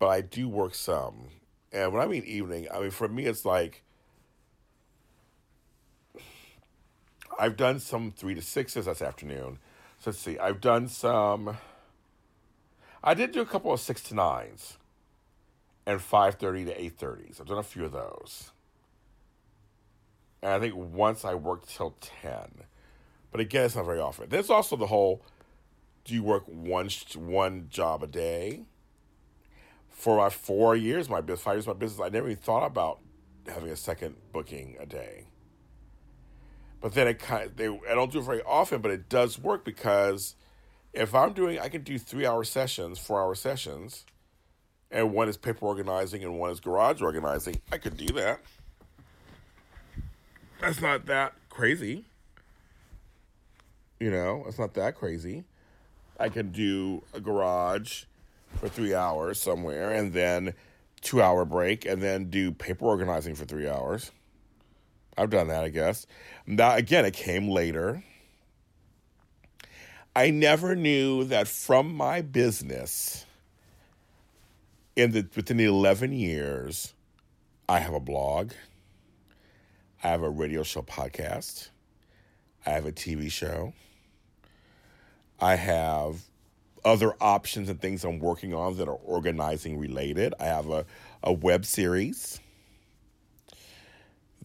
but 0.00 0.08
I 0.08 0.22
do 0.22 0.48
work 0.48 0.74
some. 0.74 1.28
And 1.72 1.92
when 1.92 2.02
I 2.02 2.06
mean 2.06 2.24
evening, 2.24 2.66
I 2.74 2.80
mean 2.80 2.90
for 2.90 3.06
me 3.06 3.26
it's 3.26 3.44
like 3.44 3.84
I've 7.38 7.56
done 7.56 7.78
some 7.78 8.10
three 8.10 8.34
to 8.34 8.42
sixes. 8.42 8.86
That's 8.86 9.02
afternoon. 9.02 9.58
So 10.00 10.10
let's 10.10 10.18
see. 10.18 10.36
I've 10.38 10.60
done 10.60 10.88
some. 10.88 11.58
I 13.04 13.14
did 13.14 13.30
do 13.30 13.40
a 13.40 13.46
couple 13.46 13.72
of 13.72 13.78
six 13.80 14.02
to 14.04 14.14
nines, 14.14 14.78
and 15.86 16.02
five 16.02 16.34
thirty 16.34 16.64
to 16.64 16.82
eight 16.82 16.98
thirties. 16.98 17.38
I've 17.40 17.46
done 17.46 17.58
a 17.58 17.62
few 17.62 17.84
of 17.84 17.92
those. 17.92 18.50
And 20.42 20.52
I 20.52 20.58
think 20.58 20.74
once 20.74 21.24
I 21.24 21.34
worked 21.34 21.74
till 21.74 21.96
ten, 22.00 22.64
but 23.30 23.40
again, 23.40 23.66
it's 23.66 23.76
not 23.76 23.86
very 23.86 24.00
often. 24.00 24.28
There's 24.28 24.50
also 24.50 24.76
the 24.76 24.86
whole: 24.86 25.22
Do 26.04 26.14
you 26.14 26.22
work 26.22 26.44
one 26.46 26.88
one 27.14 27.66
job 27.70 28.02
a 28.02 28.06
day? 28.06 28.64
for 30.00 30.16
my 30.16 30.30
four 30.30 30.74
years, 30.74 31.10
my 31.10 31.20
business, 31.20 31.42
five 31.42 31.56
years, 31.56 31.66
my 31.66 31.74
business, 31.74 32.00
I 32.00 32.08
never 32.08 32.30
even 32.30 32.42
thought 32.42 32.64
about 32.64 33.00
having 33.46 33.68
a 33.68 33.76
second 33.76 34.16
booking 34.32 34.76
a 34.80 34.86
day. 34.86 35.26
But 36.80 36.94
then 36.94 37.06
it 37.06 37.18
kind 37.18 37.44
of, 37.44 37.56
they, 37.56 37.66
I 37.66 37.94
don't 37.94 38.10
do 38.10 38.20
it 38.20 38.24
very 38.24 38.42
often, 38.42 38.80
but 38.80 38.90
it 38.90 39.10
does 39.10 39.38
work 39.38 39.62
because 39.62 40.36
if 40.94 41.14
I'm 41.14 41.34
doing, 41.34 41.58
I 41.58 41.68
can 41.68 41.82
do 41.82 41.98
three 41.98 42.24
hour 42.24 42.44
sessions, 42.44 42.98
four 42.98 43.20
hour 43.20 43.34
sessions, 43.34 44.06
and 44.90 45.12
one 45.12 45.28
is 45.28 45.36
paper 45.36 45.66
organizing 45.66 46.24
and 46.24 46.38
one 46.38 46.50
is 46.50 46.60
garage 46.60 47.02
organizing. 47.02 47.60
I 47.70 47.76
could 47.76 47.98
do 47.98 48.06
that. 48.14 48.40
That's 50.60 50.80
not 50.80 51.06
that 51.06 51.32
crazy. 51.48 52.04
You 53.98 54.10
know, 54.10 54.44
it's 54.46 54.58
not 54.58 54.74
that 54.74 54.94
crazy. 54.94 55.44
I 56.18 56.28
can 56.28 56.52
do 56.52 57.02
a 57.14 57.20
garage 57.20 58.04
for 58.56 58.68
three 58.68 58.94
hours 58.94 59.40
somewhere, 59.40 59.90
and 59.90 60.12
then 60.12 60.54
two 61.00 61.22
hour 61.22 61.44
break 61.44 61.86
and 61.86 62.02
then 62.02 62.28
do 62.28 62.52
paper 62.52 62.84
organizing 62.84 63.34
for 63.34 63.44
three 63.44 63.68
hours. 63.68 64.10
I've 65.16 65.30
done 65.30 65.48
that, 65.48 65.64
I 65.64 65.68
guess. 65.70 66.06
Now, 66.46 66.74
again, 66.74 67.04
it 67.04 67.14
came 67.14 67.48
later. 67.48 68.04
I 70.14 70.30
never 70.30 70.74
knew 70.74 71.24
that 71.24 71.48
from 71.48 71.94
my 71.94 72.20
business, 72.20 73.24
in 74.96 75.12
the 75.12 75.26
within 75.36 75.56
the 75.56 75.64
eleven 75.66 76.12
years, 76.12 76.92
I 77.68 77.78
have 77.78 77.94
a 77.94 78.00
blog, 78.00 78.52
I 80.02 80.08
have 80.08 80.22
a 80.22 80.30
radio 80.30 80.62
show 80.62 80.82
podcast, 80.82 81.68
I 82.64 82.70
have 82.70 82.86
a 82.86 82.92
TV 82.92 83.30
show, 83.30 83.74
I 85.38 85.56
have 85.56 86.22
other 86.84 87.14
options 87.20 87.68
and 87.68 87.80
things 87.80 88.04
I'm 88.04 88.18
working 88.18 88.54
on 88.54 88.76
that 88.78 88.88
are 88.88 88.94
organizing 88.94 89.78
related. 89.78 90.34
I 90.40 90.44
have 90.44 90.70
a, 90.70 90.86
a 91.22 91.32
web 91.32 91.66
series 91.66 92.40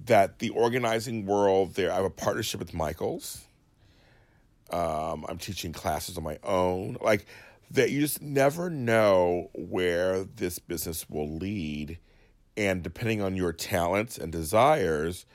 that 0.05 0.39
the 0.39 0.49
organizing 0.49 1.25
world 1.25 1.75
there. 1.75 1.91
I 1.91 1.95
have 1.95 2.05
a 2.05 2.09
partnership 2.09 2.59
with 2.59 2.73
Michaels. 2.73 3.45
Um, 4.71 5.25
I'm 5.29 5.37
teaching 5.37 5.73
classes 5.73 6.17
on 6.17 6.23
my 6.23 6.39
own. 6.43 6.97
Like 7.01 7.25
that, 7.71 7.91
you 7.91 8.01
just 8.01 8.21
never 8.21 8.69
know 8.69 9.49
where 9.53 10.23
this 10.23 10.59
business 10.59 11.09
will 11.09 11.29
lead, 11.29 11.99
and 12.57 12.83
depending 12.83 13.21
on 13.21 13.35
your 13.35 13.53
talents 13.53 14.17
and 14.17 14.31
desires, 14.31 15.25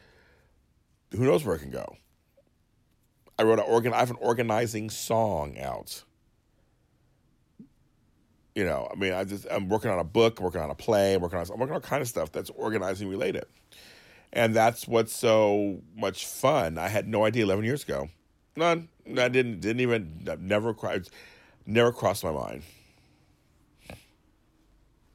who 1.13 1.25
knows 1.25 1.45
where 1.45 1.57
it 1.57 1.61
can 1.61 1.71
go. 1.71 1.97
I 3.39 3.43
wrote 3.43 3.59
an 3.59 3.65
organ. 3.67 3.93
I 3.93 3.99
have 3.99 4.11
an 4.11 4.19
organizing 4.21 4.91
song 4.91 5.59
out. 5.59 6.05
You 8.55 8.65
know, 8.65 8.89
I 8.93 8.97
mean, 8.97 9.13
I 9.13 9.25
just 9.25 9.47
I'm 9.51 9.69
working 9.69 9.91
on 9.91 9.99
a 9.99 10.05
book, 10.05 10.41
working 10.41 10.61
on 10.61 10.71
a 10.71 10.75
play, 10.75 11.17
working 11.17 11.39
on 11.39 11.47
I'm 11.51 11.59
working 11.59 11.75
on 11.75 11.81
all 11.83 11.89
kind 11.89 12.03
of 12.03 12.09
stuff 12.09 12.33
that's 12.33 12.51
organizing 12.51 13.09
related, 13.09 13.47
and 14.33 14.55
that's 14.55 14.87
what's 14.87 15.15
so 15.15 15.81
much 15.97 16.27
fun. 16.27 16.77
I 16.77 16.89
had 16.89 17.09
no 17.09 17.25
idea 17.25 17.45
11 17.45 17.65
years 17.65 17.83
ago. 17.85 18.09
None. 18.57 18.89
I 19.07 19.29
didn't 19.29 19.61
didn't 19.61 19.81
even 19.81 20.21
never 20.41 20.75
never 21.67 21.93
crossed 21.93 22.25
my 22.25 22.33
mind. 22.33 22.63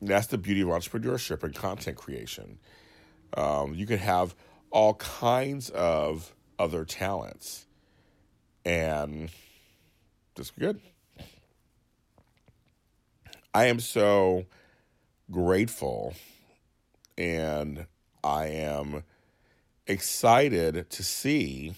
That's 0.02 0.28
the 0.28 0.38
beauty 0.38 0.62
of 0.62 0.70
entrepreneurship 0.70 1.44
and 1.44 1.54
content 1.54 1.98
creation. 1.98 2.58
Um, 3.36 3.74
you 3.76 3.86
can 3.86 3.98
have 3.98 4.36
all 4.72 4.96
kinds 4.96 5.70
of 5.70 6.34
other 6.60 6.86
talents, 6.86 7.66
and 8.64 9.30
just 10.36 10.58
good. 10.58 10.80
I 13.54 13.66
am 13.68 13.80
so 13.80 14.46
grateful 15.32 16.14
and 17.18 17.86
I 18.24 18.48
am 18.48 19.04
excited 19.88 20.90
to 20.90 21.04
see 21.04 21.74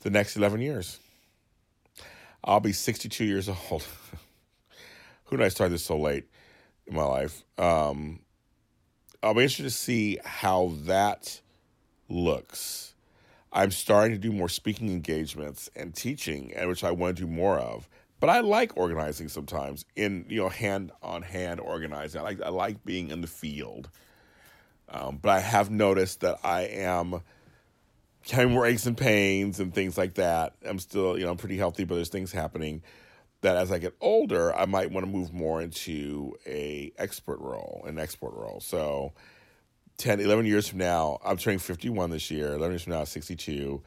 the 0.00 0.10
next 0.10 0.36
11 0.36 0.60
years. 0.60 0.98
I'll 2.44 2.60
be 2.60 2.72
62 2.72 3.24
years 3.24 3.48
old. 3.70 3.86
Who 5.24 5.36
did 5.36 5.46
I 5.46 5.48
start 5.48 5.70
this 5.70 5.84
so 5.84 5.98
late 5.98 6.24
in 6.86 6.94
my 6.94 7.04
life? 7.04 7.42
Um, 7.56 8.20
I'll 9.22 9.34
be 9.34 9.42
interested 9.42 9.64
to 9.64 9.70
see 9.70 10.18
how 10.24 10.72
that 10.84 11.40
looks. 12.10 12.94
I'm 13.52 13.70
starting 13.70 14.12
to 14.12 14.18
do 14.18 14.32
more 14.32 14.48
speaking 14.48 14.90
engagements 14.90 15.70
and 15.74 15.94
teaching, 15.94 16.52
and 16.54 16.68
which 16.68 16.84
I 16.84 16.90
want 16.90 17.16
to 17.16 17.24
do 17.24 17.30
more 17.30 17.58
of. 17.58 17.88
But 18.20 18.30
I 18.30 18.40
like 18.40 18.76
organizing 18.76 19.28
sometimes 19.28 19.84
in 19.96 20.26
you 20.28 20.42
know 20.42 20.48
hand 20.48 20.92
on 21.02 21.22
hand 21.22 21.58
organizing. 21.58 22.20
I 22.20 22.24
like 22.24 22.42
I 22.42 22.50
like 22.50 22.84
being 22.84 23.10
in 23.10 23.22
the 23.22 23.26
field. 23.26 23.88
Um, 24.88 25.18
but 25.22 25.30
I 25.30 25.40
have 25.40 25.70
noticed 25.70 26.20
that 26.20 26.38
I 26.42 26.62
am 26.62 27.20
having 28.28 28.52
more 28.52 28.66
aches 28.66 28.86
and 28.86 28.96
pains 28.96 29.60
and 29.60 29.72
things 29.72 29.96
like 29.96 30.14
that. 30.14 30.54
I'm 30.64 30.78
still 30.78 31.18
you 31.18 31.24
know 31.24 31.30
I'm 31.30 31.38
pretty 31.38 31.56
healthy, 31.56 31.84
but 31.84 31.94
there's 31.94 32.08
things 32.08 32.32
happening 32.32 32.82
that 33.40 33.56
as 33.56 33.72
I 33.72 33.78
get 33.78 33.94
older, 34.00 34.54
I 34.54 34.66
might 34.66 34.90
want 34.90 35.06
to 35.06 35.10
move 35.10 35.32
more 35.32 35.62
into 35.62 36.34
a 36.46 36.92
expert 36.98 37.40
role, 37.40 37.82
an 37.86 37.98
expert 37.98 38.34
role. 38.34 38.60
So 38.60 39.12
10, 40.00 40.18
11 40.18 40.46
years 40.46 40.66
from 40.66 40.78
now, 40.78 41.18
I'm 41.24 41.36
turning 41.36 41.58
51 41.58 42.10
this 42.10 42.30
year. 42.30 42.54
11 42.54 42.70
years 42.70 42.82
from 42.82 42.94
now, 42.94 43.04
62. 43.04 43.82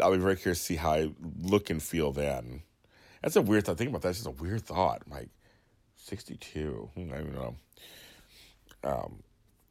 I'll 0.00 0.12
be 0.12 0.18
very 0.18 0.36
curious 0.36 0.58
to 0.58 0.64
see 0.64 0.76
how 0.76 0.92
I 0.92 1.10
look 1.40 1.70
and 1.70 1.82
feel 1.82 2.12
then. 2.12 2.62
That's 3.22 3.34
a 3.34 3.42
weird 3.42 3.64
thought. 3.64 3.78
Think 3.78 3.90
about 3.90 4.02
that. 4.02 4.10
It's 4.10 4.18
just 4.18 4.28
a 4.28 4.42
weird 4.42 4.62
thought. 4.62 5.02
like 5.10 5.30
62. 5.96 6.90
Hmm, 6.94 7.12
I 7.12 7.16
don't 7.16 7.34
know. 7.34 7.56
Um, 8.84 9.22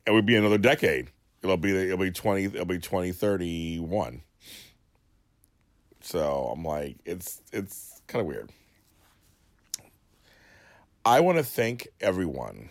it 0.06 0.12
would 0.12 0.26
be 0.26 0.36
another 0.36 0.58
decade. 0.58 1.12
It'll 1.44 1.56
be 1.56 1.76
it'll 1.76 1.98
be 1.98 2.12
20 2.12 2.46
it'll 2.46 2.66
be 2.66 2.80
2031. 2.80 4.22
So 6.02 6.52
I'm 6.54 6.64
like 6.66 6.98
it's 7.06 7.42
it's 7.54 8.02
kind 8.08 8.22
of 8.22 8.28
weird. 8.28 8.52
I 11.06 11.22
want 11.22 11.38
to 11.38 11.44
thank 11.44 11.88
everyone 12.02 12.70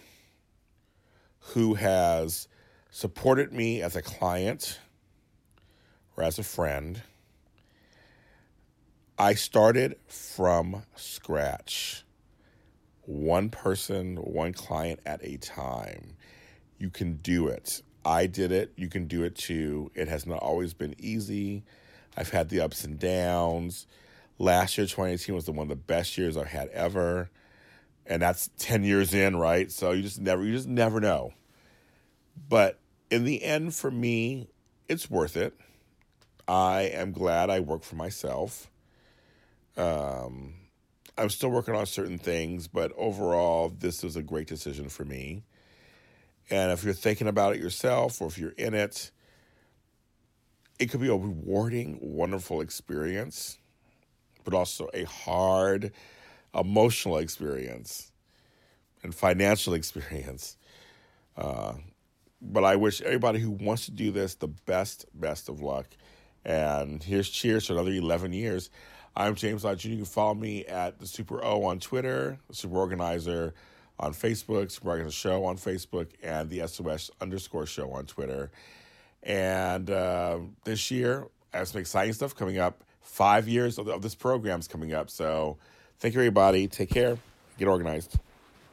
who 1.38 1.74
has 1.74 2.48
supported 2.96 3.52
me 3.52 3.82
as 3.82 3.94
a 3.94 4.00
client 4.00 4.78
or 6.16 6.24
as 6.24 6.38
a 6.38 6.42
friend 6.42 7.02
I 9.18 9.34
started 9.34 9.96
from 10.08 10.82
scratch, 10.94 12.04
one 13.02 13.50
person, 13.50 14.16
one 14.16 14.54
client 14.54 15.00
at 15.04 15.22
a 15.22 15.36
time. 15.36 16.16
You 16.78 16.88
can 16.88 17.16
do 17.16 17.48
it. 17.48 17.82
I 18.02 18.26
did 18.26 18.50
it. 18.50 18.72
You 18.76 18.88
can 18.88 19.06
do 19.06 19.24
it 19.24 19.34
too. 19.34 19.90
It 19.94 20.08
has 20.08 20.26
not 20.26 20.38
always 20.38 20.72
been 20.72 20.94
easy. 20.98 21.64
I've 22.16 22.30
had 22.30 22.48
the 22.48 22.60
ups 22.60 22.84
and 22.84 22.98
downs. 22.98 23.86
Last 24.38 24.78
year, 24.78 24.86
2018 24.86 25.34
was 25.34 25.44
the 25.44 25.52
one 25.52 25.64
of 25.64 25.68
the 25.68 25.76
best 25.76 26.16
years 26.16 26.34
I've 26.34 26.46
had 26.46 26.68
ever. 26.68 27.28
And 28.06 28.22
that's 28.22 28.48
10 28.58 28.84
years 28.84 29.12
in, 29.12 29.36
right? 29.36 29.70
So 29.70 29.92
you 29.92 30.02
just 30.02 30.18
never 30.18 30.44
you 30.44 30.54
just 30.54 30.68
never 30.68 30.98
know. 30.98 31.34
But 32.48 32.78
in 33.10 33.24
the 33.24 33.42
end 33.42 33.74
for 33.74 33.90
me, 33.90 34.48
it's 34.88 35.10
worth 35.10 35.36
it. 35.36 35.54
I 36.48 36.82
am 36.82 37.12
glad 37.12 37.50
I 37.50 37.60
work 37.60 37.82
for 37.82 37.96
myself. 37.96 38.70
Um, 39.76 40.54
I'm 41.18 41.30
still 41.30 41.50
working 41.50 41.74
on 41.74 41.86
certain 41.86 42.18
things, 42.18 42.68
but 42.68 42.92
overall, 42.96 43.68
this 43.68 44.02
was 44.02 44.16
a 44.16 44.22
great 44.22 44.46
decision 44.46 44.88
for 44.88 45.04
me. 45.04 45.42
And 46.50 46.70
if 46.70 46.84
you're 46.84 46.94
thinking 46.94 47.26
about 47.26 47.56
it 47.56 47.60
yourself 47.60 48.20
or 48.20 48.28
if 48.28 48.38
you're 48.38 48.50
in 48.50 48.74
it, 48.74 49.10
it 50.78 50.86
could 50.86 51.00
be 51.00 51.08
a 51.08 51.14
rewarding, 51.14 51.98
wonderful 52.00 52.60
experience, 52.60 53.58
but 54.44 54.54
also 54.54 54.88
a 54.94 55.04
hard, 55.04 55.92
emotional 56.54 57.18
experience 57.18 58.12
and 59.02 59.14
financial 59.14 59.74
experience. 59.80 60.56
Uh, 61.36 61.74
but 62.52 62.64
I 62.64 62.76
wish 62.76 63.02
everybody 63.02 63.38
who 63.38 63.50
wants 63.50 63.86
to 63.86 63.90
do 63.90 64.10
this 64.10 64.34
the 64.34 64.48
best, 64.48 65.06
best 65.14 65.48
of 65.48 65.60
luck. 65.60 65.86
And 66.44 67.02
here's 67.02 67.28
cheers 67.28 67.66
for 67.66 67.72
another 67.72 67.90
11 67.90 68.32
years. 68.32 68.70
I'm 69.16 69.34
James 69.34 69.62
Jr. 69.62 69.88
You 69.88 69.96
can 69.96 70.04
follow 70.04 70.34
me 70.34 70.64
at 70.66 70.98
the 70.98 71.06
Super 71.06 71.44
O 71.44 71.64
on 71.64 71.80
Twitter, 71.80 72.38
Super 72.52 72.76
Organizer 72.76 73.54
on 73.98 74.12
Facebook, 74.12 74.70
Super 74.70 74.90
Organizer 74.90 75.16
Show 75.16 75.44
on 75.44 75.56
Facebook, 75.56 76.08
and 76.22 76.48
the 76.50 76.66
SOS 76.66 77.10
underscore 77.20 77.66
show 77.66 77.90
on 77.92 78.06
Twitter. 78.06 78.50
And 79.22 79.90
uh, 79.90 80.38
this 80.64 80.90
year, 80.90 81.26
I 81.52 81.58
have 81.58 81.68
some 81.68 81.80
exciting 81.80 82.12
stuff 82.12 82.34
coming 82.34 82.58
up. 82.58 82.84
Five 83.00 83.48
years 83.48 83.78
of, 83.78 83.88
of 83.88 84.02
this 84.02 84.14
is 84.14 84.68
coming 84.68 84.92
up. 84.92 85.10
So 85.10 85.56
thank 85.98 86.14
you, 86.14 86.20
everybody. 86.20 86.68
Take 86.68 86.90
care. 86.90 87.18
Get 87.58 87.68
organized. 87.68 88.18